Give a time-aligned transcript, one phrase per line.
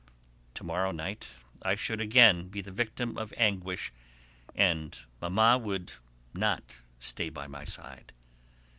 [0.55, 1.27] To morrow night
[1.61, 3.93] I should again be the victim of anguish
[4.55, 5.91] and Mamma would
[6.33, 8.11] not stay by my side.